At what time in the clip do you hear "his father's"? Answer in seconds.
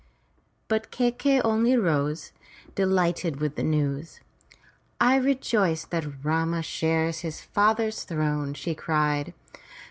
7.19-8.03